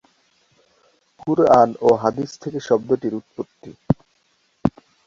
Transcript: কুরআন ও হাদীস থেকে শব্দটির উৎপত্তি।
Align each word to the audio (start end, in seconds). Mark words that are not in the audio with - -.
কুরআন 1.19 1.69
ও 1.81 1.89
হাদীস 2.01 2.31
থেকে 2.43 2.59
শব্দটির 2.67 3.13
উৎপত্তি। 3.13 3.71